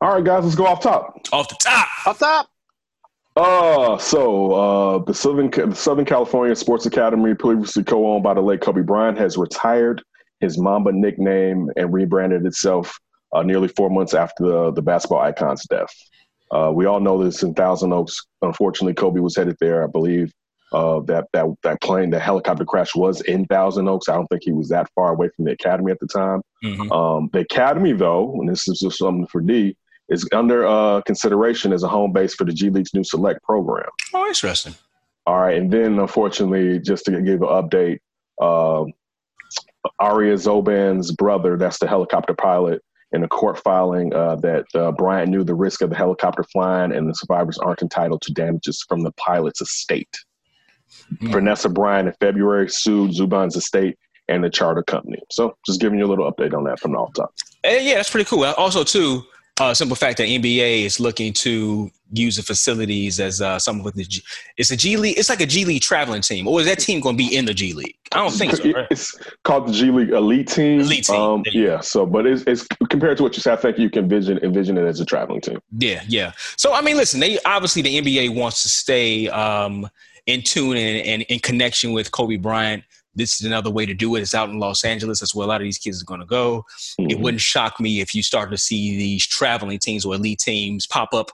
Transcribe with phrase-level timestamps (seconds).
[0.00, 1.20] All right, guys, let's go off top.
[1.32, 1.88] Off the top.
[2.06, 2.48] Off top.
[3.36, 8.60] Uh, so uh, the Southern the Southern California Sports Academy, previously co-owned by the late
[8.60, 10.02] Kobe Bryant, has retired
[10.40, 12.98] his Mamba nickname and rebranded itself
[13.32, 15.92] uh, nearly four months after the, the basketball icon's death.
[16.50, 18.26] Uh, we all know this in Thousand Oaks.
[18.42, 19.84] Unfortunately, Kobe was headed there.
[19.84, 20.32] I believe
[20.72, 24.08] uh, that that that plane, the helicopter crash, was in Thousand Oaks.
[24.08, 26.40] I don't think he was that far away from the academy at the time.
[26.64, 26.90] Mhm.
[26.90, 29.76] Um, the academy, though, and this is just something for D,
[30.10, 33.88] is under uh, consideration as a home base for the G League's new Select program.
[34.12, 34.74] Oh, interesting.
[35.26, 37.98] All right, and then unfortunately, just to give an update,
[38.40, 38.84] uh,
[40.00, 45.30] Ara Zobayan's brother, that's the helicopter pilot, in a court filing uh, that uh, Bryant
[45.30, 49.02] knew the risk of the helicopter flying and the survivors aren't entitled to damages from
[49.02, 50.16] the pilot's estate.
[51.18, 51.32] Hmm.
[51.32, 53.98] Vanessa Bryant in February sued Zobayan's estate
[54.28, 55.18] and the charter company.
[55.30, 57.34] So just giving you a little update on that from the off top.
[57.64, 58.44] Eh, yeah, that's pretty cool.
[58.44, 59.24] Also, too,
[59.60, 63.94] uh, simple fact that NBA is looking to use the facilities as uh, some with
[63.94, 64.22] the G-
[64.56, 65.18] it's a G League.
[65.18, 67.44] It's like a G League traveling team, or is that team going to be in
[67.44, 67.94] the G League?
[68.12, 68.70] I don't think so.
[68.72, 68.86] Right?
[68.90, 70.80] It's called the G League Elite Team.
[70.80, 71.20] Elite Team.
[71.20, 71.80] Um, yeah.
[71.80, 73.58] So, but it's, it's compared to what you said.
[73.58, 75.60] I think you can envision envision it as a traveling team.
[75.78, 76.32] Yeah, yeah.
[76.56, 79.88] So I mean, listen, they obviously the NBA wants to stay um,
[80.26, 82.82] in tune and in connection with Kobe Bryant.
[83.14, 84.20] This is another way to do it.
[84.20, 85.20] It's out in Los Angeles.
[85.20, 86.64] That's where a lot of these kids are going to go.
[86.98, 87.20] It Mhm.
[87.22, 91.12] wouldn't shock me if you start to see these traveling teams or elite teams pop
[91.12, 91.32] up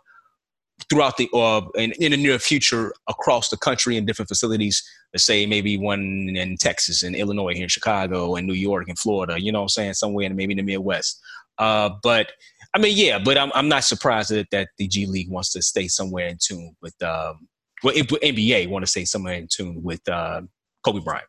[0.90, 4.82] throughout the uh, in, in the near future across the country in different facilities.
[5.12, 8.98] Let's say maybe one in Texas and Illinois, here in Chicago, and New York and
[8.98, 9.40] Florida.
[9.40, 9.94] You know what I'm saying?
[9.94, 11.20] Somewhere in maybe in the Midwest.
[11.58, 12.32] Uh, but
[12.74, 15.62] I mean, yeah, but I'm I'm not surprised that, that the G League wants to
[15.62, 17.48] stay somewhere in tune with um,
[17.82, 20.42] well, if- NBA want to stay somewhere in tune with uh,
[20.84, 21.26] Kobe Bryant.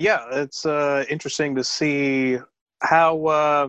[0.00, 2.38] Yeah, it's uh, interesting to see
[2.80, 3.26] how.
[3.26, 3.68] Uh,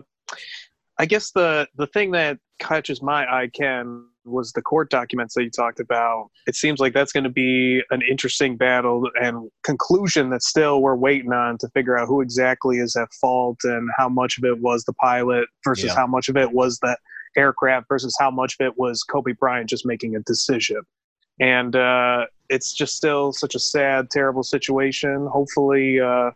[0.98, 5.42] I guess the the thing that catches my eye, Ken, was the court documents that
[5.44, 6.30] you talked about.
[6.46, 10.96] It seems like that's going to be an interesting battle and conclusion that still we're
[10.96, 14.60] waiting on to figure out who exactly is at fault and how much of it
[14.60, 15.96] was the pilot versus Yeah.
[15.96, 16.96] how much of it was the
[17.36, 20.80] aircraft versus how much of it was Kobe Bryant just making a decision.
[21.42, 25.26] And uh, it's just still such a sad, terrible situation.
[25.26, 26.30] Hopefully, uh,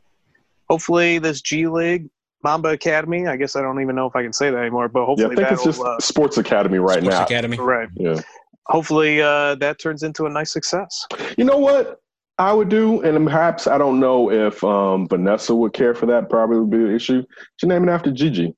[0.68, 2.10] hopefully this G League
[2.42, 3.28] Mamba Academy.
[3.28, 5.06] I guess I don't even know if I can say that anymore, but Yeah, I
[5.06, 7.22] hopefully think it's that'll just uh, Sports Academy right Sports now.
[7.24, 7.56] Academy.
[7.56, 7.88] right.
[7.94, 8.20] Yeah.
[8.66, 11.06] Hopefully uh, that turns into a nice success.
[11.38, 12.00] You know what
[12.38, 16.28] I would do, and perhaps I don't know if um, Vanessa would care for that.
[16.28, 17.22] Probably would be an issue.
[17.60, 18.56] Should name it after Gigi.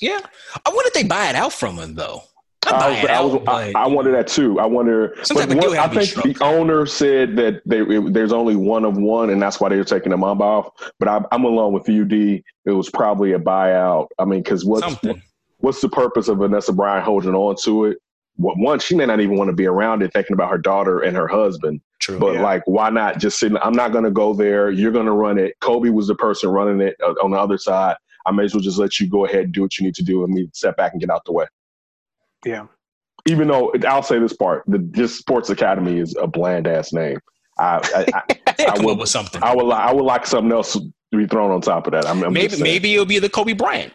[0.00, 0.20] Yeah,
[0.66, 2.22] I wonder if they buy it out from him though.
[2.68, 4.58] I buy I, was, I, out, I, but- I wonder that too.
[4.60, 5.14] I wonder.
[5.16, 8.56] But type what- I to be think the owner said that they, it- there's only
[8.56, 10.70] one of one, and that's why they were taking the Mamba off.
[10.98, 12.42] But I, I'm along with you, D.
[12.64, 14.08] It was probably a buyout.
[14.18, 15.22] I mean, because what's something.
[15.58, 17.98] what's the purpose of Vanessa Bryant holding on to it?
[18.36, 21.00] What- One, she may not even want to be around it, thinking about her daughter
[21.00, 21.80] and her husband.
[22.00, 22.18] True.
[22.18, 22.42] But Yeah.
[22.42, 23.52] like, why not just sit?
[23.62, 24.70] I'm not going to go there.
[24.70, 25.54] You're going to run it.
[25.60, 27.96] Kobe was the person running it uh, on the other side.
[28.26, 30.04] I may as well just let you go ahead and do what you need to
[30.04, 31.46] do, and me step back and get out the way.
[32.46, 32.66] Yeah.
[33.26, 37.18] Even though I'll say this part, the just Sports Academy is a bland ass name.
[37.58, 39.42] I I, I, They'll I come will- with something.
[39.42, 40.80] I would li- I would like something else to
[41.16, 42.06] be thrown on top of that.
[42.06, 43.92] I'm, I'm maybe maybe it'll be the Kobe Bryant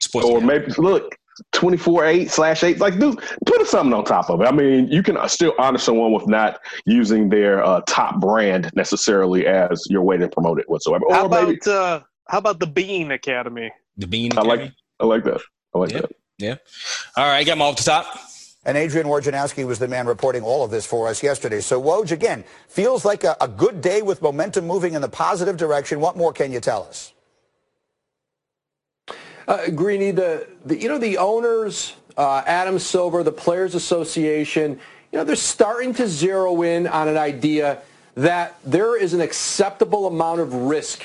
[0.00, 0.26] sports.
[0.26, 0.58] or Academy.
[0.66, 1.14] maybe look.
[1.50, 5.02] 24 8 slash 8 like dude put something on top of it i mean you
[5.02, 10.16] can still honor someone with not using their uh, top brand necessarily as your way
[10.16, 13.72] to promote it whatsoever How or about maybe uh, how about the Bean Academy?
[13.96, 14.30] the Bean.
[14.30, 14.52] academy?
[14.52, 15.40] I like- i like that
[15.74, 16.02] i like Yeah.
[16.02, 16.12] that
[17.16, 18.06] All right, got him off the top.
[18.66, 21.60] And Adrian Wojnarowski was the man reporting all of this for us yesterday.
[21.60, 25.56] So Woj, again, feels like a, a good day with momentum moving in the positive
[25.56, 26.00] direction.
[26.00, 27.12] What more can you tell us?
[29.46, 34.80] Uh, Greeny, the, the you know the owners, uh, Adam Silver, the Players Association,
[35.12, 37.82] you know they're starting to zero in on an idea
[38.14, 41.04] that there is an acceptable amount of risk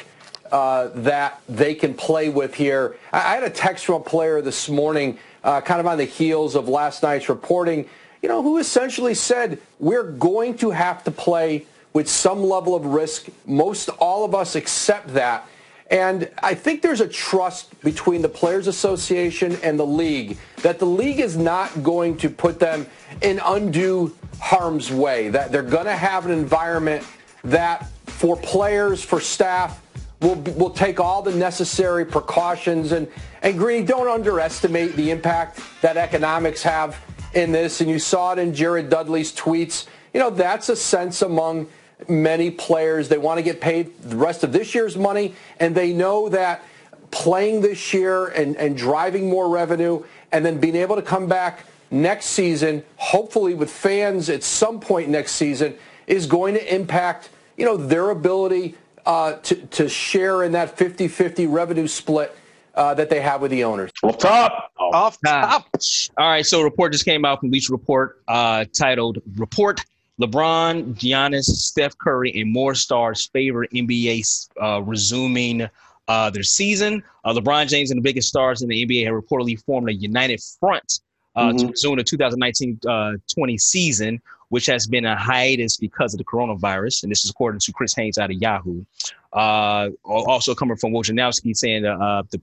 [0.52, 2.98] uh, that they can play with here.
[3.12, 6.56] I, had a text from a player this morning, uh, kind of on the heels
[6.56, 7.88] of last night's reporting,
[8.22, 12.86] you know, who essentially said we're going to have to play with some level of
[12.86, 13.28] risk.
[13.46, 15.48] Most all of us accept that.
[15.90, 20.86] And I think there's a trust between the Players Association and the league that the
[20.86, 22.86] league is not going to put them
[23.22, 27.04] in undue harm's way, that they're going to have an environment
[27.44, 29.82] that for players, for staff,
[30.22, 32.92] will, will take all the necessary precautions.
[32.92, 33.08] And,
[33.42, 37.00] and Greeny, don't underestimate the impact that economics have
[37.34, 37.82] in this.
[37.82, 39.88] And you saw it in Jared Dudley's tweets.
[40.14, 41.68] You know, that's a sense among
[42.08, 43.10] many players.
[43.10, 46.64] They want to get paid the rest of this year's money, and they know that
[47.12, 51.66] playing this year and, and driving more revenue and then being able to come back
[51.92, 55.76] next season, hopefully with fans at some point next season,
[56.08, 61.52] is going to impact you know their ability uh, to, to share in that 50-50
[61.52, 62.36] revenue split
[62.76, 63.92] uh, that they have with the owners.
[64.04, 64.72] Off top.
[64.78, 65.70] Off top.
[66.18, 69.84] All right, so a report just came out from Bleacher Report uh, titled "Report:
[70.22, 75.68] LeBron, Giannis, Steph Curry, and more stars favor NBA uh, resuming
[76.08, 79.62] uh, their season." Uh, LeBron James and the biggest stars in the NBA have reportedly
[79.66, 81.02] formed a united front
[81.36, 81.60] uh, Mhm.
[81.60, 87.04] to resume the 2019-20 season, which has been a hiatus because of the coronavirus.
[87.04, 88.84] And this is according to Chris Haynes out of Yahoo.
[89.32, 92.42] Uh, also coming from Wojnarowski saying uh, the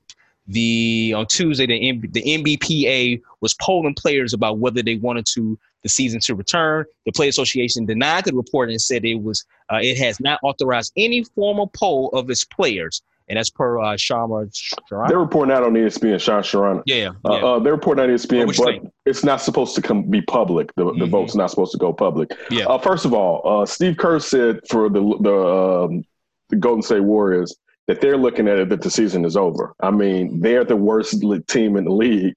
[0.48, 5.58] the on Tuesday the M- the NBPA was polling players about whether they wanted to
[5.82, 6.84] the season to return.
[7.04, 10.92] The Play Association denied the report and said it was uh, it has not authorized
[10.96, 13.02] any formal poll of its players.
[13.28, 14.48] And that's per uh, Sharma.
[14.90, 15.08] Sharan?
[15.08, 16.82] They're reporting out on ESPN, Shams Charania.
[16.86, 17.44] Yeah, Uh, yeah.
[17.44, 18.92] uh, they're reporting out on ESPN, What but think?
[19.04, 20.72] it's not supposed to come be public.
[20.76, 21.10] The, the Mhm.
[21.10, 22.30] vote's not supposed to go public.
[22.50, 22.66] Yeah.
[22.66, 26.04] Uh, first of all, uh, Steve Kerr said for the the um,
[26.50, 27.56] the Golden State Warriors
[27.88, 29.74] that they're looking at it that the season is over.
[29.80, 32.34] I mean, they're the worst team in the league.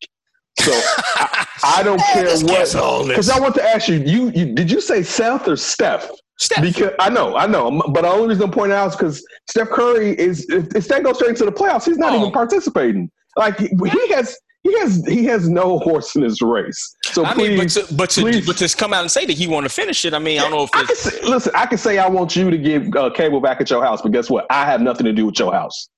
[0.60, 3.08] So I, I don't care what.
[3.08, 6.10] Because I want to ask you, you, you did you say Seth or Steph?
[6.40, 6.62] Steph.
[6.64, 9.70] Because I know, I know, but the only reason I'm pointing out is because Steph
[9.70, 12.20] Curry is if, if Steph goes straight into the playoffs, he's not Oh.
[12.22, 13.12] even participating.
[13.36, 13.68] Like he,
[14.14, 16.96] has, he has, he has no horse in this race.
[17.08, 19.26] So I please, mean, but to, but to, please- but to come out and say
[19.26, 21.22] that he want to finish it, I mean, I don't know if I can say,
[21.24, 21.52] listen.
[21.56, 24.12] I can say I want you to give uh, cable back at your house, but
[24.14, 24.46] guess what?
[24.50, 25.90] I have nothing to do with your house.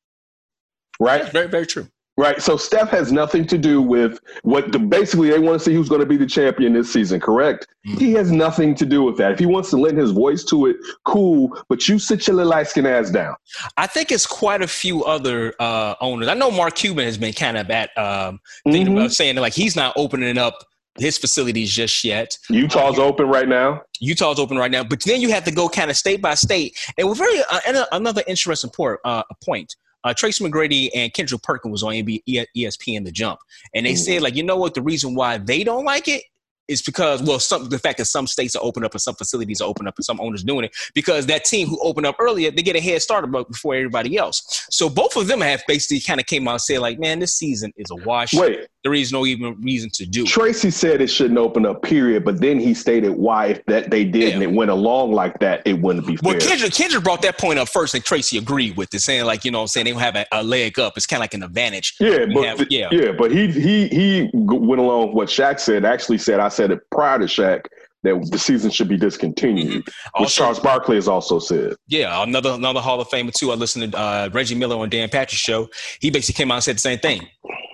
[1.00, 1.32] Right.
[1.32, 1.88] very very true.
[2.21, 2.39] Right.
[2.39, 5.89] So Steph has nothing to do with what the, basically they want to see who's
[5.89, 7.65] going to be the champion this season, correct?
[7.88, 7.97] Mhm.
[8.00, 9.31] He has nothing to do with that.
[9.31, 11.57] If he wants to lend his voice to it, cool.
[11.68, 13.33] But you sit your little light skin ass down.
[13.75, 16.27] I think it's quite a few other uh, owners.
[16.27, 18.97] I know Mark Cuban has been kind of at um, thinking Mhm.
[19.00, 20.63] about saying like he's not opening up
[21.00, 22.38] his facilities just yet.
[22.50, 23.81] Utah's open right now.
[24.00, 26.77] Utah's open right now, but then you have to go kind of state by state.
[27.00, 29.00] And we're very uh, and another interesting point.
[29.03, 29.75] Uh, point.
[30.03, 33.39] Uh, Tracy McGrady and Kendrick Perkins was on NB E- ESPN The Jump,
[33.74, 33.98] and they Mhm.
[33.98, 36.24] said like, you know what, the reason why they don't like it
[36.68, 39.59] is because well, some the fact that some states are open up and some facilities
[39.59, 42.50] are open up and some owners doing it because that team who opened up earlier
[42.50, 44.65] they get a head start about before everybody else.
[44.69, 47.36] So both of them have basically kind of came out and said like, man, this
[47.36, 48.33] season is a wash.
[48.33, 50.24] Wait, There is no even reason to do.
[50.24, 50.28] it.
[50.28, 52.25] Tracy said it shouldn't open up, period.
[52.25, 54.33] But then he stated why if that they did Yeah.
[54.33, 56.31] and it went along like that, it wouldn't be fair.
[56.33, 56.39] Well.
[56.42, 59.51] Kendrick, Kendrick brought that point up first, and Tracy agreed with it, saying like, you
[59.51, 60.94] know, what I'm saying they don't have a, a leg up.
[60.98, 61.95] It's kind of like an advantage.
[62.00, 62.88] Yeah, but have- yeah.
[62.92, 63.12] yeah.
[63.12, 65.86] but he he he went along with what Shaq said.
[65.86, 67.66] Actually, said I said it prior to Shaq
[68.04, 70.10] that the season should be discontinued, Mm-hmm.
[70.24, 71.75] Also, Charles Barkley has also said.
[71.88, 73.51] yeah, another another Hall of Famer too.
[73.51, 75.69] I listened to uh, Reggie Miller on Dan Patrick's show.
[76.00, 77.28] He basically came out and said the same thing.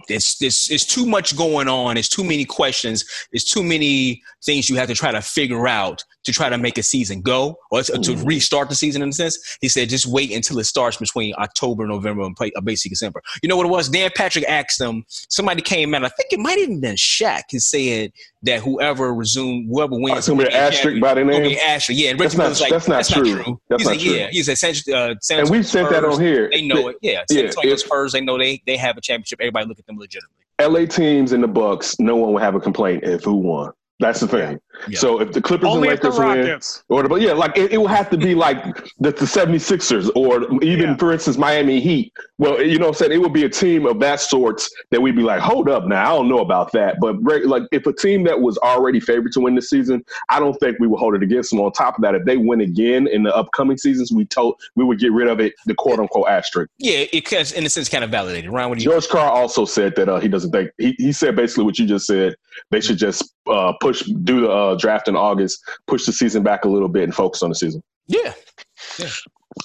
[0.09, 1.97] It's it's it's too much going on.
[1.97, 3.05] It's too many questions.
[3.31, 6.77] It's too many things you have to try to figure out to try to make
[6.77, 8.25] a season go or to, to Mhm.
[8.27, 9.57] restart the season in a sense.
[9.61, 13.21] He said just wait until it starts between October, November, and play, uh, basically December.
[13.41, 13.89] You know what it was?
[13.89, 15.03] Dan Patrick asked them.
[15.07, 16.03] Somebody came out.
[16.03, 17.43] I think it might even been Shaq.
[17.49, 18.11] He said
[18.43, 21.43] that whoever resume, whoever Oh, wins, it's gonna be an asterisk by the name.
[21.43, 22.11] be Ashley, yeah.
[22.11, 23.23] And That's not- like, that's not that's true.
[23.35, 23.61] not true.
[23.69, 24.13] That's he's not like, true.
[24.15, 24.27] yeah.
[24.29, 26.49] He said, San, uh, San And we've said that on here.
[26.51, 26.97] They know it.
[27.01, 27.23] Yeah.
[27.31, 29.39] San Yeah, Antonio if- Spurs, they know they they have a championship.
[29.41, 30.33] Everybody look at them legitimately.
[30.59, 33.71] LA teams in the Bucks, no one would have a complaint if who won.
[33.99, 34.59] That's the thing.
[34.87, 34.99] Yeah.
[34.99, 37.57] So if the Clippers Only and if the Lakers win, or the, but yeah, like
[37.57, 38.63] it, it will have to be like
[38.99, 40.97] the, the 76ers or even, Yeah.
[40.97, 42.13] for instance, Miami Heat.
[42.37, 43.11] Well, you know what I'm saying?
[43.13, 46.13] It would be a team of that sorts that we'd be like, hold up now,
[46.13, 46.97] I don't know about that.
[47.01, 50.53] But like if a team that was already favored to win this season, I don't
[50.59, 51.59] think we would hold it against them.
[51.61, 54.83] On top of that, if they win again in the upcoming seasons, we told we
[54.83, 56.69] would get rid of it, the quote unquote asterisk.
[56.77, 58.51] Yeah, it because in a sense kind of validated.
[58.51, 58.91] Ryan, what do you?
[58.91, 61.87] George Karl also said that uh, he doesn't think he, he said basically what you
[61.87, 62.35] just said.
[62.71, 66.65] They should just uh, push do the uh, draft in August, push the season back
[66.65, 67.81] a little bit, and focus on the season.
[68.07, 68.33] Yeah,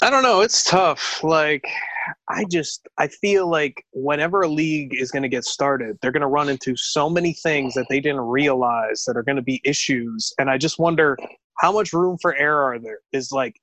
[0.02, 0.40] I don't know.
[0.40, 1.22] It's tough.
[1.22, 1.64] Like,
[2.28, 6.22] I just I feel like whenever a league is going to get started, they're going
[6.22, 9.60] to run into so many things that they didn't realize that are going to be
[9.64, 11.16] issues, and I just wonder
[11.58, 12.98] how much room for error are there.
[13.12, 13.60] Is like,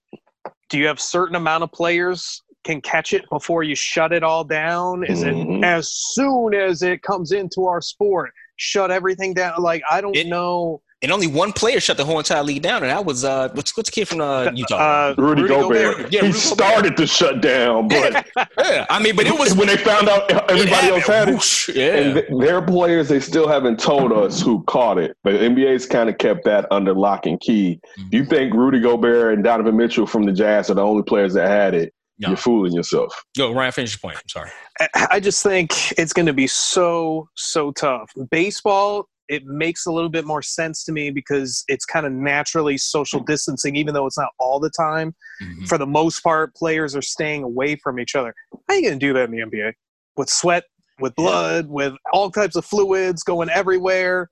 [0.70, 4.44] do you have certain amount of players can catch it before you shut it all
[4.44, 5.04] down?
[5.04, 5.60] Is Mhm.
[5.60, 9.54] it as soon as it comes into our sport, shut everything down?
[9.62, 10.82] Like, I don't It- know.
[11.02, 13.76] and only one player shut the whole entire league down, and that was uh, what's
[13.78, 14.76] what's the kid from uh, Utah?
[15.12, 15.96] Uh, Rudy, Rudy Gobert.
[15.96, 16.12] Gobert.
[16.14, 18.26] Yeah, he Rudy started to shut down, but
[18.60, 21.36] yeah, I mean, but it was when they found out everybody else had it.
[21.36, 21.96] Whoosh, yeah.
[21.96, 25.16] And th- their players, they still haven't told us who caught it.
[25.24, 27.80] But NBA's kind of kept that under lock and key.
[27.98, 28.10] Mm-hmm.
[28.10, 31.34] Do you think Rudy Gobert and Donovan Mitchell from the Jazz are the only players
[31.36, 31.94] that had it?
[32.20, 33.24] You're fooling yourself.
[33.36, 34.18] Yo, Ryan, finish your point.
[34.22, 34.50] I'm sorry.
[34.80, 38.12] I- I just think it's going to be so so tough.
[38.32, 42.78] Baseball, it makes a little bit more sense to me because it's kind of naturally
[42.78, 45.16] social distancing, even though it's not all the time.
[45.42, 45.68] Mhm.
[45.68, 48.34] For the most part, players are staying away from each other.
[48.52, 49.74] How are you going to do that in the NBA
[50.18, 50.64] with sweat,
[51.00, 54.30] with blood, with all types of fluids going everywhere?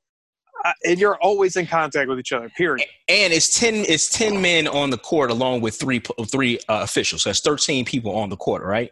[0.66, 2.50] Uh, and you're always in contact with each other.
[2.50, 2.88] Period.
[3.08, 3.74] And it's ten.
[3.76, 7.24] It's ten men on the court along with three three uh, officials.
[7.24, 8.92] So that's thirteen people on the court, right?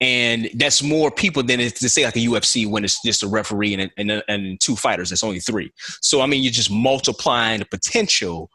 [0.00, 3.28] And that's more people than it's to say like a UFC when it's just a
[3.28, 5.10] referee and and, and two fighters.
[5.10, 5.72] That's only three.
[6.02, 8.50] So I mean, you're just multiplying the potential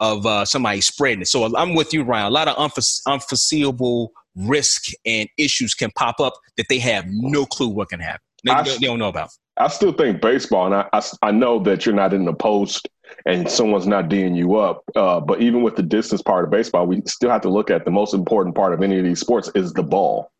[0.00, 1.28] of uh, somebody spreading it.
[1.28, 2.26] So I'm with you, Ryan.
[2.26, 7.46] A lot of unforesee- unforeseeable risk and issues can pop up that they have no
[7.46, 8.20] clue what can happen.
[8.44, 9.30] They, I- they don't know about.
[9.56, 12.88] I still think baseball, and I, I, I know that you're not in the post
[13.26, 14.82] and someone's not D'ing you up.
[14.94, 17.84] Uh, but even with the distance part of baseball, we still have to look at
[17.84, 20.30] the most important part of any of these sports is the ball.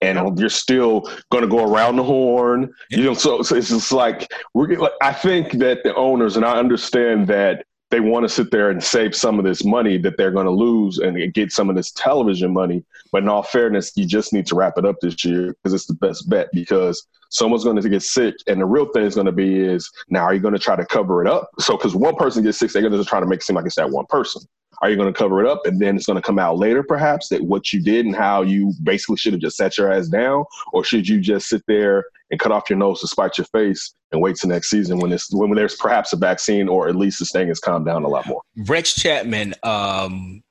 [0.00, 2.72] And you're still going to go around the horn.
[2.90, 4.76] You know, so, so it's just like we're.
[4.76, 8.70] Like, I think that the owners, and I understand that they want to sit there
[8.70, 11.76] and save some of this money that they're going to lose and get some of
[11.76, 12.82] this television money.
[13.12, 15.84] But in all fairness, you just need to wrap it up this year because it's
[15.84, 18.34] the best bet because someone's going to get sick.
[18.46, 20.74] And the real thing is going to be is now, are you going to try
[20.74, 21.50] to cover it up?
[21.58, 23.66] So, because one person gets sick, they're going to try to make it seem like
[23.66, 24.40] it's that one person.
[24.80, 25.66] Are you going to cover it up?
[25.66, 28.40] And then it's going to come out later, perhaps, that what you did and how
[28.40, 30.44] you basically should have just sat your ass down?
[30.72, 33.94] Or should you just sit there and cut off your nose to spite your face
[34.10, 37.20] and wait till next season when, it's, when there's perhaps a vaccine or at least
[37.20, 38.40] this thing has calmed down a lot more?
[38.66, 40.42] Rex Chapman um,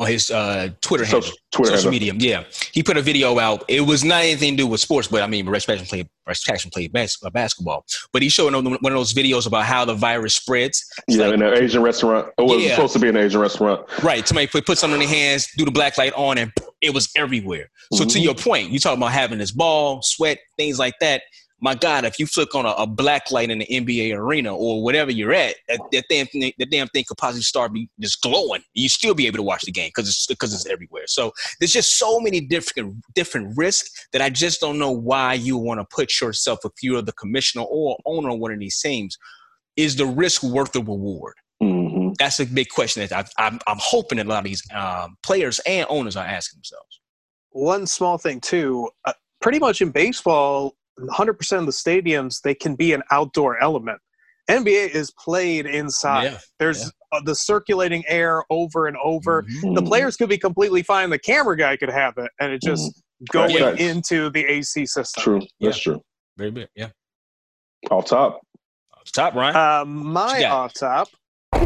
[0.00, 2.14] on his uh, Twitter handle, Social, Twitter social handle.
[2.14, 2.40] media.
[2.40, 3.64] Yeah, he put a video out.
[3.68, 6.42] It was not anything to do with sports, but I mean, Rex Chapman played Rex
[6.72, 7.84] played bas- uh, basketball.
[8.12, 10.84] But he showed one of those videos about how the virus spreads.
[11.06, 12.28] It's Yeah, like- in an Asian restaurant.
[12.38, 12.76] It was Yeah.
[12.76, 13.86] supposed to be an Asian restaurant.
[14.02, 14.26] Right.
[14.26, 17.10] Somebody put, put something in their hands, do the black light on, and it was
[17.16, 17.68] everywhere.
[17.92, 18.22] So to Mhm.
[18.22, 21.22] your point, you talk about having this ball, sweat, things like that.
[21.60, 24.82] My God, if you flick on a, a black light in the NBA arena or
[24.82, 28.22] whatever you're at, that, that damn thing, that damn thing could possibly start be just
[28.22, 28.62] glowing.
[28.74, 31.04] You still be able to watch the game because it's because it's everywhere.
[31.06, 35.56] So there's just so many different different risks that I just don't know why you
[35.56, 39.16] want to put yourself if you're the commissioner or owner of one of these teams.
[39.76, 41.34] Is the risk worth the reward?
[41.60, 44.62] hmm that's a big question that I, I'm, I'm hoping that a lot of these
[44.74, 47.00] um, players and owners are asking themselves.
[47.50, 50.74] one small thing too uh, pretty much in baseball
[51.08, 53.98] 100% of the stadiums they can be an outdoor element
[54.50, 59.74] nba is played inside there's uh, the circulating air over and over Mm-hmm.
[59.74, 63.02] the players could be completely fine the camera guy could have it and it just
[63.32, 63.78] going Right.
[63.80, 65.40] into the ac system True.
[65.60, 66.00] That's true.
[66.38, 66.68] Very big.
[66.74, 66.88] Yeah.
[67.90, 68.40] Off top.
[68.94, 69.56] off Top, Ryan.
[69.56, 71.08] uh, my off top
[71.52, 71.60] He's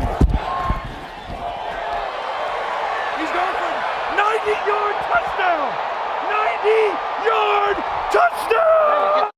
[3.31, 3.73] going for
[4.19, 5.71] 90 yard touchdown!
[6.29, 7.14] 90 yard
[8.15, 9.31] touchdown!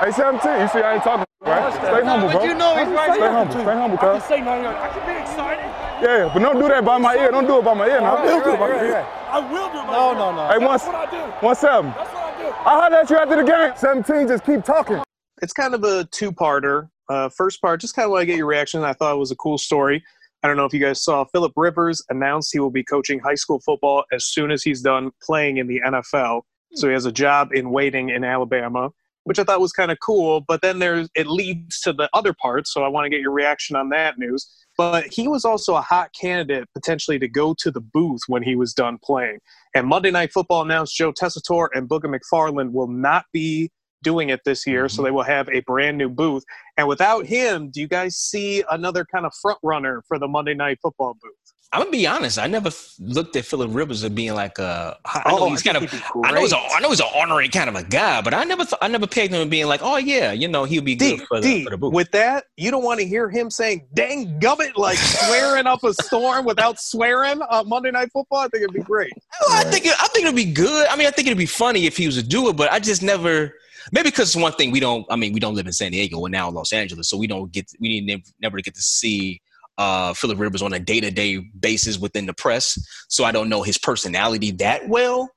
[0.00, 1.72] Hey, 17, you see I ain't talking, right?
[1.74, 2.44] Stay humble, bro.
[2.44, 4.78] You know he's right Stay humble, stay humble, I can say 90 yards.
[4.78, 5.64] I can be excited.
[6.00, 7.30] Yeah, but don't do that by my ear.
[7.32, 8.16] Don't do it by my ear now.
[8.24, 9.06] Don't do it by my ear.
[9.28, 10.46] I will do my No, no, no.
[10.46, 11.46] Hey, That's one, what I do.
[11.46, 11.90] one seven.
[11.90, 12.48] That's what I do.
[12.64, 13.72] I heard at you after the game.
[13.76, 15.02] 17, just keep talking.
[15.42, 16.88] it's kind of a two-parter.
[17.08, 18.84] Uh, first part, just kind of want to get your reaction.
[18.84, 20.04] I thought it was a cool story.
[20.44, 21.24] I don't know if you guys saw.
[21.24, 25.10] Philip Rivers announced he will be coaching high school football as soon as he's done
[25.20, 26.42] playing in the NFL.
[26.74, 28.90] So he has a job in waiting in Alabama,
[29.24, 30.40] which I thought was kind of cool.
[30.40, 32.66] But then there's it leads to the other part.
[32.68, 34.46] So I want to get your reaction on that news.
[34.76, 38.54] But he was also a hot candidate potentially to go to the booth when he
[38.54, 39.38] was done playing.
[39.74, 43.70] And Monday Night Football announced Joe Tessitore and Booger McFarland will not be
[44.02, 45.04] doing it this year, so mm-hmm.
[45.04, 46.44] they will have a brand new booth.
[46.76, 50.54] And without him, do you guys see another kind of front runner for the Monday
[50.54, 51.47] Night Football booth?
[51.70, 52.38] I'm gonna be honest.
[52.38, 54.96] I never looked at Philip Rivers as being like a.
[55.04, 55.82] I know Oh, he's kind of.
[55.82, 56.56] think he'd be I know he's a.
[56.56, 58.64] I know he's an honorary kind of a guy, but I never.
[58.64, 61.18] Th- I never pegged him as being like, oh yeah, you know, he'll be good
[61.18, 61.92] D, for the, for the booth.
[61.92, 65.92] with that, you don't want to hear him saying "dang gummit" like swearing up a
[65.92, 68.38] storm without swearing on Monday Night Football.
[68.38, 69.12] I think it'd be great.
[69.46, 70.88] Well, I think it, I think it'd be good.
[70.88, 72.78] I mean, I think it'd be funny if he was to do it, but I
[72.78, 73.52] just never.
[73.92, 75.06] Maybe because it's one thing we don't.
[75.10, 76.18] I mean, we don't live in San Diego.
[76.18, 77.70] We're now in Los Angeles, so we don't get.
[77.78, 79.40] We need never, never get to see
[79.78, 82.78] uh, Philip Rivers on a day to day basis within the press.
[83.08, 85.30] So I don't know his personality that well.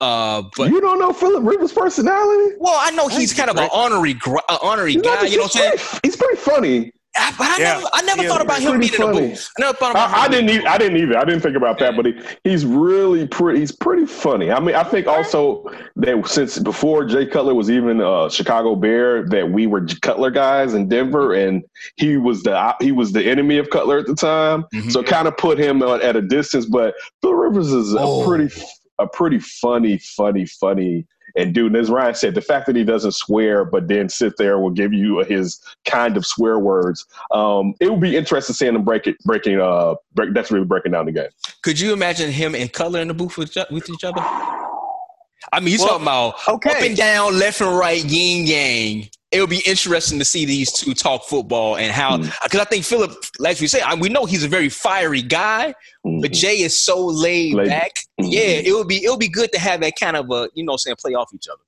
[0.00, 2.56] Uh, but you don't know Philip Rivers' personality?
[2.58, 5.22] well, I know he's kind of an honorary, gr- uh, honorary He's guy.
[5.24, 6.00] You know what I'm saying?
[6.02, 6.92] He's pretty funny.
[7.18, 7.74] I- But I Yeah.
[7.74, 9.28] never, I never Yeah, thought about he's him being pretty in the funny.
[9.30, 9.50] booth.
[9.58, 10.10] I never thought about.
[10.10, 10.50] I, I didn't.
[10.50, 11.18] Even, I didn't either.
[11.18, 13.60] I didn't think about that, but he, he's really pretty.
[13.60, 14.50] He's pretty funny.
[14.50, 15.64] I mean, I think also
[15.96, 20.74] that since before Jay Cutler was even a Chicago Bear, that we were Cutler guys
[20.74, 21.48] in Denver, mm-hmm.
[21.48, 21.64] and
[21.96, 24.64] he was the uh, he was the enemy of Cutler at the time.
[24.74, 24.90] Mhm.
[24.92, 26.66] So kind of put him at at a distance.
[26.66, 28.24] But Phil Rivers is a Oh.
[28.26, 28.54] pretty.
[28.98, 31.04] a pretty funny, funny, funny.
[31.36, 34.36] And dude, and as Ryan said, the fact that he doesn't swear, but then sit
[34.38, 37.06] there will give you his kind of swear words.
[37.32, 40.92] Um, it would be interesting seeing him break it, breaking, uh, break, that's really breaking
[40.92, 41.28] down the game.
[41.62, 44.20] Could you imagine him and Cutler in the booth with, with each other?
[45.52, 46.70] I mean, you Well, talking about okay.
[46.70, 49.08] up and down, left and right, yin yang.
[49.32, 52.32] It would be interesting to see these two talk football and how, Mm.
[52.44, 55.74] because I think Philip, like we say, I, we know he's a very fiery guy,
[56.04, 56.32] but Mhm.
[56.32, 57.92] Jay is so laid, Laid- back.
[58.20, 58.30] Mhm.
[58.32, 60.64] Yeah, it would be it would be good to have that kind of a you
[60.64, 61.62] know saying play off each other.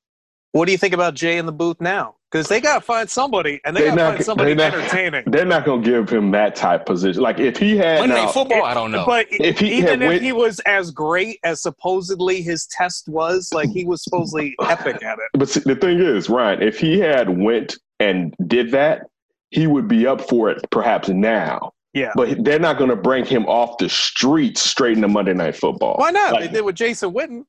[0.52, 2.14] What do you think about Jay in the booth now?
[2.30, 4.78] Because they got to find somebody, and they They're got to find somebody they're not-
[4.80, 5.24] entertaining.
[5.28, 7.22] They're not going to give him that type position.
[7.22, 9.06] Like if he had Monday now, Night Football, I don't know.
[9.06, 13.50] But If he even if went- he was as great as supposedly his test was,
[13.54, 15.24] like he was supposedly epic at it.
[15.38, 19.06] but see, the thing is, Ryan, if he had went and did that,
[19.50, 21.72] he would be up for it perhaps now.
[21.94, 22.12] Yeah.
[22.14, 25.96] But they're not going to bring him off the streets straight into Monday Night Football.
[25.96, 26.32] Why not?
[26.34, 27.44] Like- they did with Jason Witten.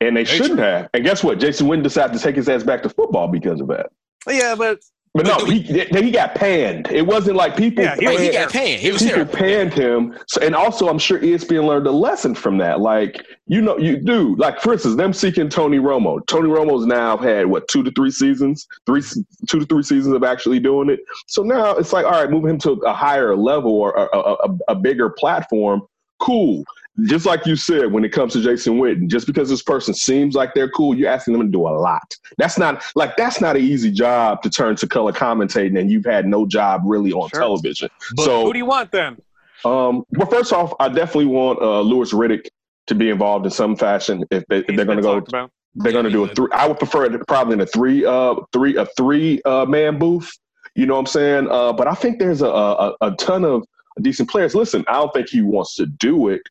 [0.00, 0.90] And they They shouldn't have.
[0.94, 1.38] And guess what?
[1.38, 3.90] Jason Witten decided to take his ass back to football because of that.
[4.28, 4.80] Yeah, but
[5.14, 6.88] But no, But he he got panned.
[6.88, 7.82] It wasn't like people.
[7.84, 8.80] Yeah, he Right, he got panned.
[8.80, 9.26] He was people here.
[9.26, 10.14] panned him.
[10.26, 12.80] So, and also, I'm sure ESPN learned a lesson from that.
[12.80, 14.36] Like, you know, you do.
[14.36, 16.26] Like, for instance, them seeking Tony Romo.
[16.26, 19.02] Tony Romo's now had what two to three seasons, three
[19.48, 21.00] two to three seasons of actually doing it.
[21.26, 24.34] So now it's like, all right, moving him to a higher level or a, a,
[24.34, 25.80] a, a bigger platform.
[26.20, 26.64] Cool.
[27.04, 30.34] Just like you said, when it comes to Jason Witten, just because this person seems
[30.34, 32.16] like they're cool, you're asking them to do a lot.
[32.38, 36.06] That's not like that's not an easy job to turn to color commentating, and you've
[36.06, 37.40] had no job really on Sure.
[37.40, 37.90] television.
[38.14, 39.18] But so who do you want then?
[39.64, 42.46] um, well, first off, I definitely want uh, Louis Riddick
[42.86, 44.24] to be involved in some fashion.
[44.30, 45.50] If, they, if they're going to go, about.
[45.74, 46.34] they're going to do a Yeah.
[46.34, 46.48] three.
[46.52, 50.30] I would prefer it probably in a three, uh, three, a three uh, man booth.
[50.76, 51.48] You know what I'm saying?
[51.50, 53.64] Uh, but I think there's a, a, a ton of
[54.02, 54.54] decent players.
[54.54, 56.42] Listen, I don't think he wants to do it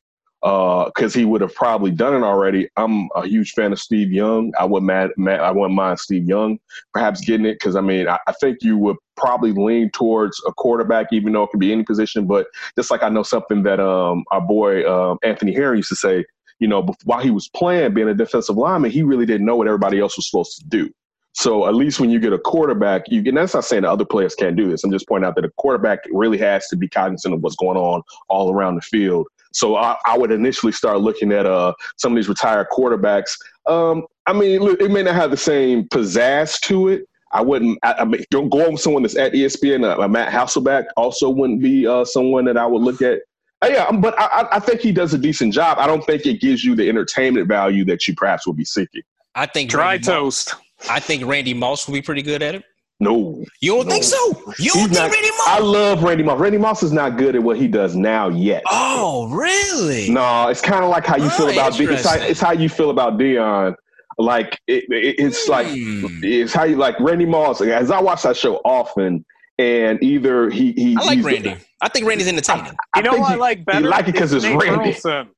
[0.42, 2.70] because he would have probably done it already.
[2.77, 4.54] I'm a huge fan of Steve Young.
[4.60, 6.60] I wouldn't mad, mad, I wouldn't mind Steve Young
[6.94, 10.54] perhaps getting it because I mean I, I think you would probably lean towards a
[10.54, 12.28] quarterback, even though it can be any position.
[12.28, 15.95] But just like I know something that um, our boy um, Anthony Harry used to
[15.95, 16.26] say,
[16.60, 19.67] you know, while he was playing, being a defensive lineman, he really didn't know what
[19.67, 20.89] everybody else was supposed to do.
[21.34, 24.06] So at least when you get a quarterback, you and that's not saying that other
[24.06, 24.86] players can't do this.
[24.86, 27.78] I'm just pointing out that a quarterback really has to be cognizant of what's going
[27.78, 29.28] on all around the field.
[29.56, 33.38] So I, I would initially start looking at uh, some of these retired quarterbacks.
[33.65, 37.08] Um, I mean, it may not have the same pizzazz to it.
[37.32, 37.80] I wouldn't.
[37.82, 39.98] I, I mean, don't go on with someone that's at ESPN.
[39.98, 43.20] Uh, Matt Hasselbeck also wouldn't be uh, someone that I would look at.
[43.62, 45.78] Uh, yeah, um, but I, I- I think he does a decent job.
[45.80, 49.04] I don't think it gives you the entertainment value that you perhaps would be seeking.
[49.36, 50.56] I think Dry Randy Moss- toast.
[50.89, 52.63] I think Randy Moss will be pretty good at it.
[53.01, 53.91] No, You don't No.
[53.91, 54.17] think so?
[54.27, 56.39] You don't He's think not- Randy I love Randy Moss.
[56.39, 58.63] Randy Moss is not good at what he does now yet.
[58.71, 60.10] oh, really?
[60.10, 62.51] No, it's kind of like how you Oh, feel about De- it's how, it's how
[62.53, 63.75] you feel about Deion.
[64.17, 66.05] Like it, it- it's like Hmm.
[66.23, 67.60] it's how you like Randy Moss.
[67.62, 69.25] As I watch that show often,
[69.60, 71.55] and either he he I like he's- Randy.
[71.81, 72.71] I think Randy's entertaining.
[72.95, 73.81] You know think what I like better?
[73.81, 74.91] You like it because it's Nate Randy.
[74.91, 75.29] Burleson.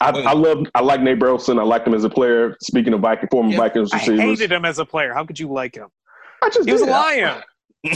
[0.00, 1.60] I, I love I like Nate Burleson.
[1.60, 2.56] I liked him as a player.
[2.60, 3.58] Speaking of Viking former Yeah.
[3.58, 5.14] Vikings I receivers, hated him as a player.
[5.14, 5.86] How could you like him?
[6.44, 7.42] I just He was a lion.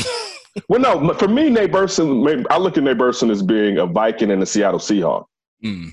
[0.69, 2.45] Well, no, for me, Nate Burleson.
[2.51, 5.27] I look at Nate Burleson as being a Viking and a Seattle Seahawk
[5.65, 5.91] Mm.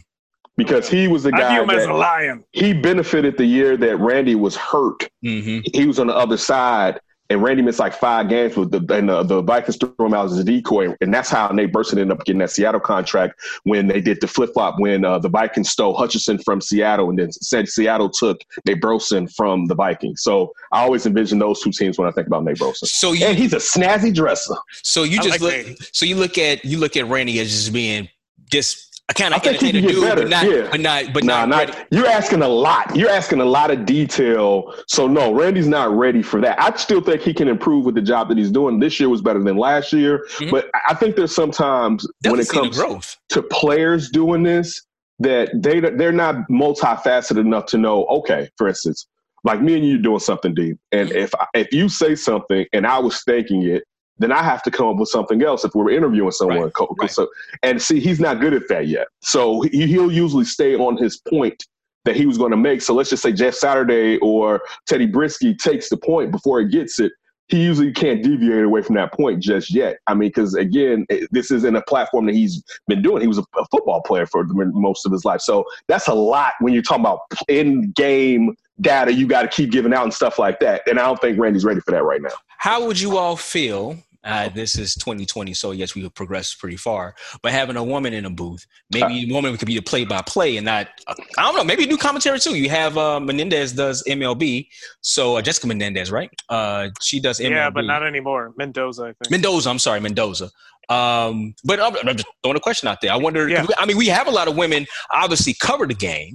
[0.58, 2.44] because he was the I guy view him as a that lion.
[2.52, 7.00] he benefited the year that Randy was hurt hmm he was on the other side,
[7.30, 10.26] and Randy missed like five games with the and the, the Vikings threw him out
[10.26, 13.88] as a decoy, and that's how Nate Burleson ended up getting that Seattle contract when
[13.88, 17.32] they did the flip flop when uh, the Vikings stole Hutchinson from Seattle, and then
[17.32, 20.22] said Seattle took Nate Burleson from the Vikings.
[20.22, 22.88] So I always envision those two teams when I think about Nate Burleson.
[22.88, 24.56] So you And he's a snazzy dresser.
[24.84, 27.74] so you just like look so you look at you look at Randy as just
[27.74, 28.08] being
[28.52, 30.68] just a kind I of think he can get dude, better, but not yeah.
[30.72, 32.96] but not but Nah, not, not you're asking a lot.
[32.96, 34.74] You're asking a lot of detail.
[34.88, 36.60] So no, Randy's not ready for that.
[36.60, 38.80] I still think he can improve with the job that he's doing.
[38.80, 40.50] This year was better than last year, Mhm.
[40.50, 43.18] but I- I think there's sometimes when it comes growth.
[43.30, 44.82] to players doing this
[45.20, 48.06] that they they're not multifaceted enough to know.
[48.06, 49.06] Okay, for instance,
[49.44, 51.18] like me and you doing something deep, and Mm-hmm.
[51.20, 53.84] if I- if you say something and I was thinking it.
[54.18, 56.58] Then I have to come up with something else if we're interviewing someone.
[56.66, 57.12] Right, right.
[57.12, 57.28] So,
[57.64, 59.08] and see, he's not good at that yet.
[59.22, 61.66] So he, he'll usually stay on his point
[62.06, 62.82] that he was going to make.
[62.82, 67.00] So let's just say Jeff Saturday or Teddy Bruschi takes the point before he gets
[67.00, 67.12] it.
[67.48, 69.98] He usually can't deviate away from that point just yet.
[70.08, 73.22] I mean, because again, it- this isn't a platform that he's been doing.
[73.22, 75.42] He was a, a football player for the, most of his life.
[75.42, 79.72] So that's a lot when you're talking about in game data you got to keep
[79.72, 80.82] giving out and stuff like that.
[80.88, 82.30] And I don't think Randy's ready for that right now.
[82.58, 83.98] How would you all feel?
[84.24, 87.14] Uh, this is 2020, so yes, we have progressed pretty far.
[87.44, 90.66] But having a woman in a booth, maybe a woman could be the play-by-play and
[90.66, 90.88] not.
[91.08, 91.64] I don't know.
[91.64, 92.56] Maybe new commentary too.
[92.56, 94.68] You have uh, Menendez does MLB,
[95.02, 96.32] so uh, Jessica Menendez, right?
[96.50, 97.52] Uh, she does MLB.
[97.52, 98.52] Yeah, but not anymore.
[98.58, 99.30] Mendoza, I think.
[99.30, 99.70] Mendoza.
[99.70, 100.50] I'm sorry, Mendoza.
[100.90, 103.12] Um, but I'm, I'm just throwing a question out there.
[103.12, 103.48] I wonder.
[103.48, 103.68] Yeah.
[103.78, 106.34] I mean, we have a lot of women obviously cover the game.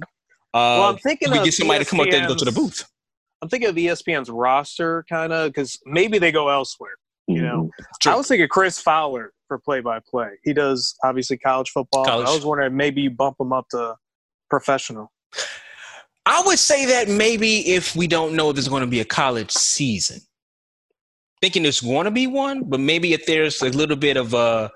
[0.53, 2.45] Uh, well, I'm thinking we of get somebody to come up there and go to
[2.45, 2.91] the ESPN's booth.
[3.41, 6.91] I'm thinking of ESPN's roster, kind of, because maybe they go elsewhere.
[7.27, 7.69] You know,
[8.01, 8.11] True.
[8.11, 10.31] I was thinking Chris Fowler for play-by-play.
[10.43, 12.03] He does obviously college football.
[12.03, 12.27] College.
[12.27, 13.95] I was wondering maybe you bump him up to
[14.49, 15.11] professional.
[16.25, 19.05] I would say that maybe if we don't know if there's going to be a
[19.05, 20.19] college season,
[21.41, 24.71] thinking there's going to be one, but maybe if there's a little bit of a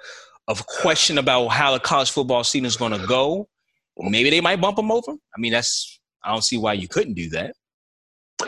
[0.47, 3.47] of question about how the college football season is going to go,
[3.97, 5.11] maybe they might bump him over.
[5.11, 7.55] I mean, that's I don't see why you couldn't do that.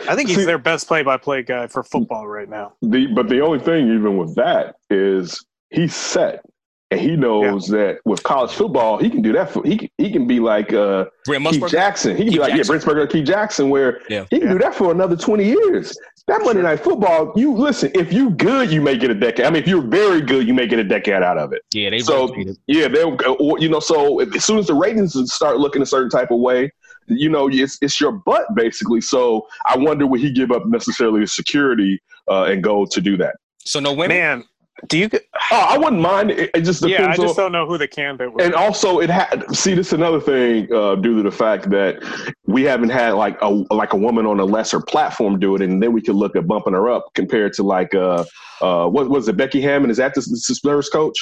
[0.08, 2.74] I think he's their best play-by-play guy for football right now.
[2.82, 6.44] The but the only thing even with that is he's set.
[6.90, 9.50] And he knows that with college football, he can do that.
[9.50, 12.16] For, he can, he can be like uh, Keith Jackson.
[12.16, 12.74] He can Keith be like Jackson.
[12.74, 14.24] yeah, Brent Musburger, Keith Jackson, where Yeah.
[14.30, 14.52] he can Yeah.
[14.54, 15.94] do that for another twenty years.
[16.28, 17.90] That Monday Night Football, you listen.
[17.94, 19.44] If you good, you may get a decade.
[19.44, 21.60] I mean, if you're very good, you may get a decade out of it.
[21.74, 22.34] Yeah, they So
[22.66, 23.80] yeah, they'll or, you know.
[23.80, 26.70] So if, as soon as the ratings start looking a certain type of way,
[27.06, 29.02] you know, it's it's your butt basically.
[29.02, 33.18] So I wonder would he give up necessarily the security uh, and go to do
[33.18, 33.36] that?
[33.64, 34.16] So no women.
[34.16, 34.44] Man,
[34.86, 35.10] do you?
[35.50, 36.30] Oh, I wouldn't mind.
[36.30, 37.44] It, it just depends Yeah, I just on.
[37.46, 38.44] don't know who the candidate was.
[38.44, 42.02] And also, it had see this is another thing uh, due to the fact that
[42.46, 45.82] we haven't had like a like a woman on a lesser platform do it, and
[45.82, 48.24] then we could look at bumping her up compared to like uh
[48.60, 49.90] uh what was it Becky Hammon?
[49.90, 51.18] Is that the, the Spurs coach?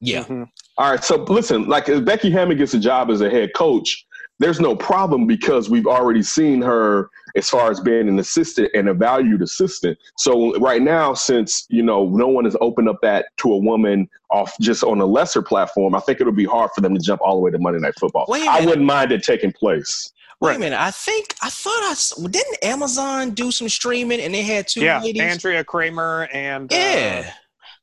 [0.00, 0.46] Yeah, Mhm.
[0.76, 4.06] All right, so listen, like if Becky Hammon gets a job as a head coach,
[4.38, 8.88] there's no problem because we've already seen her as far as being an assistant and
[8.88, 9.98] a valued assistant.
[10.16, 14.08] So right now, since you know no one has opened up that to a woman
[14.30, 17.20] off just on a lesser platform, I think it'll be hard for them to jump
[17.22, 18.26] all the way to Monday Night Football.
[18.28, 20.12] Wait a I wouldn't mind it taking place.
[20.40, 20.60] Wait a Right.
[20.60, 20.80] minute.
[20.80, 21.96] I think I thought I
[22.28, 25.20] didn't Amazon do some streaming and they had two yeah, ladies.
[25.20, 27.32] Andrea Kremer and uh, yeah,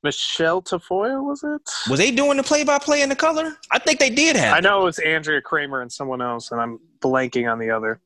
[0.05, 1.61] Michelle Tafoya was it?
[1.89, 3.57] was they doing the play-by-play in the color?
[3.71, 4.53] I think they did have.
[4.55, 7.99] I know it was Andrea Kremer and someone else, and I'm blanking on the other.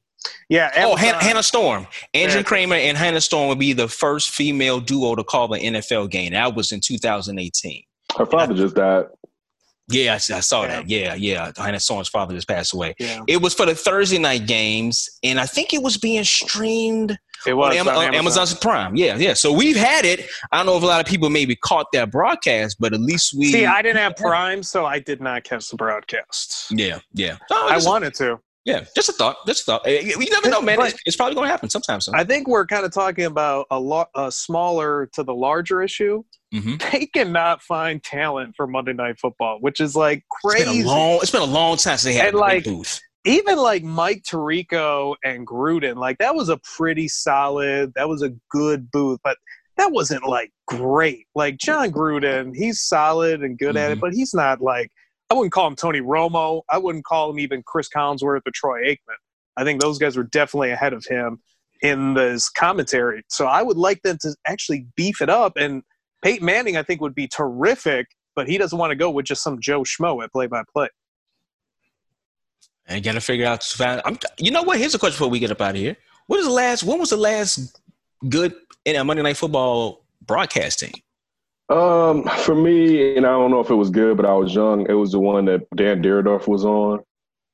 [0.50, 1.88] Yeah, Oh, Amazon- Hannah, Hannah Storm.
[2.14, 2.44] Andrea Yeah.
[2.44, 6.32] Kremer and Hannah Storm would be the first female duo to call an NFL game.
[6.34, 7.84] That was in 2018.
[8.18, 9.06] Her father just died.
[9.92, 10.68] Yeah, I saw Yeah.
[10.68, 10.90] that.
[10.90, 11.52] Yeah, yeah.
[11.58, 12.96] Hannah Storm's father just passed away.
[13.00, 17.18] Yeah, It was for the Thursday night games, and I think it was being streamed
[17.48, 18.20] it was on, Am- on on Amazon.
[18.20, 18.96] Amazon's Prime.
[18.96, 19.34] Yeah, yeah.
[19.34, 20.30] So we've had it.
[20.52, 23.34] I don't know if a lot of people maybe caught that broadcast, but at least
[23.38, 23.52] we.
[23.52, 26.68] See, I didn't have Prime, so I did not catch the broadcast.
[26.72, 27.38] yeah, yeah.
[27.50, 28.40] No, I just, wanted to.
[28.66, 29.38] Yeah, just a thought.
[29.48, 29.88] Just a thought.
[29.88, 30.78] Eh, You never know, man.
[30.78, 32.14] But- It's, it's probably going to happen sometime soon.
[32.16, 36.24] I think we're kind of talking about a lot, a smaller to the larger issue.
[36.54, 40.82] hmm They cannot find talent for Monday Night Football, which is like It's been crazy.
[40.82, 41.20] a long.
[41.22, 43.00] It's been a long time since they had And, a like, booth.
[43.26, 48.30] Even like Mike Tirico and Gruden, like that was a pretty solid, that was a
[48.50, 49.38] good booth, but
[49.78, 51.26] that wasn't like great.
[51.36, 54.02] Like Jon Gruden, he's solid and good at it, Mhm.
[54.02, 54.90] but he's not like
[55.32, 56.64] I wouldn't call him Tony Romo.
[56.70, 59.16] I wouldn't call him even Cris Collinsworth or Troy Aikman.
[59.58, 61.40] I think those guys were definitely ahead of him
[61.84, 63.24] in this commentary.
[63.28, 65.54] So I would like them to actually beef it up.
[65.56, 65.84] And
[66.24, 69.44] Peyton Manning, I think, would be terrific, but he doesn't want to go with just
[69.44, 70.88] some Joe Schmo at play by play.
[72.90, 73.64] And got to figure out.
[73.80, 74.80] I'm, you know what?
[74.80, 75.96] Here's a question before we get up out of here.
[76.28, 76.84] What is the last?
[76.84, 77.80] When was the last
[78.28, 80.94] good in a Monday Night Football broadcasting?
[81.70, 84.90] Um, for me, and I don't know if it was good, but I was young.
[84.90, 87.04] It was the one that Dan Dierdorf was on.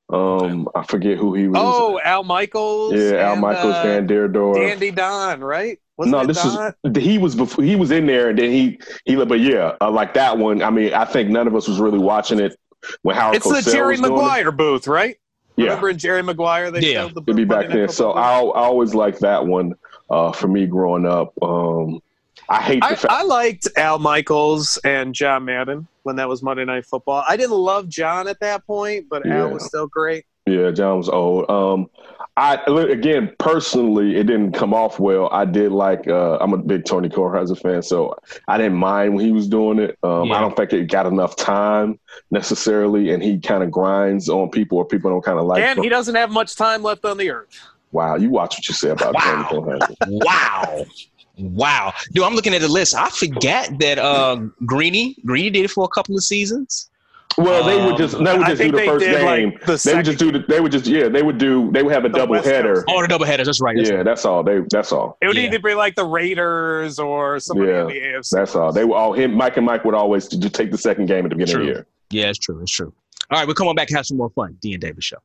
[0.08, 1.58] Um, I forget who he was.
[1.60, 2.94] Oh, Al Michaels.
[2.94, 4.56] yeah, Al Michaels, uh, Dan Dierdorf.
[4.56, 5.80] Dandy Don, right?
[5.98, 6.74] Wasn't no, this Don?
[6.84, 9.16] is he was before he was in there, and then he he.
[9.16, 10.62] But yeah, uh, like that one.
[10.62, 12.56] I mean, I think none of us was really watching it
[13.02, 13.38] when Howard.
[13.38, 14.14] It's the Cosell Jerry was doing.
[14.14, 15.18] Maguire booth, right?
[15.58, 17.90] Yeah, Remember in Jerry Maguire they Yeah, showed the to be back Monday Night then.
[17.90, 18.40] So I.
[18.40, 19.74] I always liked that one.
[20.10, 22.00] Uh, for me growing up, um,
[22.48, 23.12] I hate the I, fact.
[23.12, 27.24] I liked Al Michaels and John Madden when that was Monday Night Football.
[27.28, 29.44] I didn't love John at that point, but Yeah.
[29.46, 30.26] Al was still great.
[30.46, 31.50] Yeah, John was old.
[31.50, 31.90] Um,
[32.38, 35.30] I again personally, it didn't come off well.
[35.32, 36.06] I did like.
[36.08, 39.80] Uh, I'm a big Tony Kornheiser fan, so I didn't mind when he was doing
[39.80, 39.98] it.
[40.04, 40.36] Um, Yeah.
[40.36, 41.98] I don't think it got enough time
[42.32, 45.64] necessarily, and he kind of grinds on people, or people don't kind of like.
[45.64, 45.84] and him.
[45.84, 47.48] he doesn't have much time left on the earth.
[47.92, 49.48] wow, you watch what you say about Wow.
[49.50, 49.96] Tony Kornheiser.
[50.08, 50.86] Wow.
[51.38, 51.94] Wow.
[52.14, 52.96] Dude, I'm looking at the list.
[52.96, 56.90] I forget that uh Greeny, Greeny did it for a couple of seasons.
[57.38, 59.60] Well, they would um, just they would just do the first did, like, game.
[59.66, 60.40] the they would just do the.
[60.48, 61.10] They would just yeah.
[61.10, 61.70] They would do.
[61.72, 62.76] They would have a The double West header.
[62.76, 62.86] Coast.
[62.90, 63.48] Oh, the double headers.
[63.48, 63.76] That's right.
[63.76, 64.44] That's Yeah, that's all.
[64.44, 65.18] They that's all.
[65.22, 65.44] It would Yeah.
[65.48, 68.30] either be like the Raiders or somebody Yeah, in the AFC.
[68.32, 68.72] That's all.
[68.72, 69.34] They were all him.
[69.34, 71.74] Mike and Mike would always just take the second game at the beginning of the
[71.74, 71.88] year.
[72.12, 72.62] Yeah, it's true.
[72.62, 72.94] It's true.
[73.32, 74.58] All right, we'll come on back and have some more fun.
[74.62, 75.18] D and Davis show.